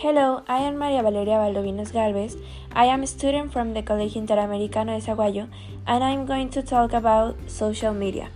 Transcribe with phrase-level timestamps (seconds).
[0.00, 2.36] Hello, I am Maria Valeria Valdovinos Galvez.
[2.72, 5.48] I am a student from the Colegio Interamericano de Sahuayo
[5.88, 8.28] and I'm going to talk about social media.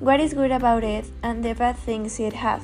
[0.00, 2.60] What is good about it and the bad things it has.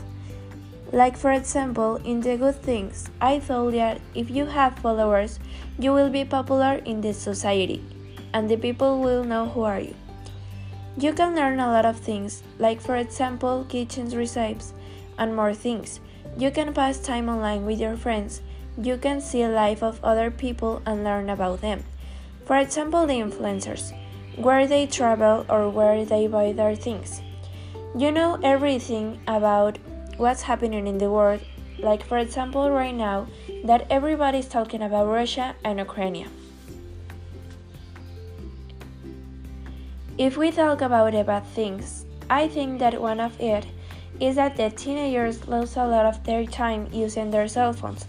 [0.91, 5.39] Like for example, in the good things, I thought that if you have followers,
[5.79, 7.81] you will be popular in the society
[8.35, 9.95] and the people will know who are you.
[10.99, 14.73] You can learn a lot of things, like for example, kitchen recipes
[15.23, 16.01] and more things.
[16.37, 18.43] You can pass time online with your friends.
[18.77, 21.85] You can see life of other people and learn about them.
[22.45, 23.95] For example, the influencers,
[24.37, 27.23] where they travel or where they buy their things.
[27.97, 29.79] You know everything about
[30.17, 31.41] what's happening in the world,
[31.79, 33.29] like for example right now
[33.65, 36.27] that everybody's talking about Russia and Ukraine.
[40.19, 43.67] If we talk about the bad things, I think that one of it
[44.21, 48.07] is that the teenagers lose a lot of their time using their cell phones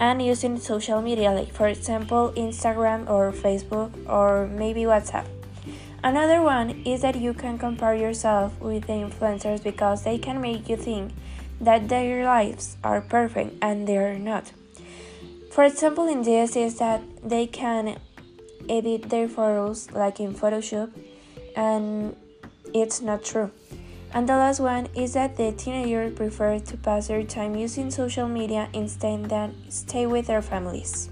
[0.00, 5.26] and using social media, like for example Instagram or Facebook or maybe WhatsApp.
[6.04, 10.68] Another one is that you can compare yourself with the influencers because they can make
[10.68, 11.12] you think
[11.60, 14.50] that their lives are perfect and they are not.
[15.52, 17.98] For example, in this is that they can
[18.68, 20.90] edit their photos like in Photoshop
[21.54, 22.16] and
[22.74, 23.50] it's not true.
[24.14, 28.28] And the last one is that the teenagers prefer to pass their time using social
[28.28, 31.08] media instead than stay with their families.